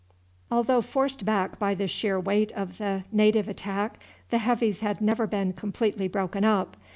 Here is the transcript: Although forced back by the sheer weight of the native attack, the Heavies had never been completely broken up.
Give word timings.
Although 0.49 0.81
forced 0.81 1.25
back 1.25 1.59
by 1.59 1.75
the 1.75 1.87
sheer 1.87 2.19
weight 2.19 2.51
of 2.53 2.79
the 2.79 3.03
native 3.11 3.47
attack, 3.47 3.99
the 4.31 4.39
Heavies 4.39 4.79
had 4.79 4.99
never 4.99 5.27
been 5.27 5.53
completely 5.53 6.07
broken 6.07 6.43
up. 6.43 6.75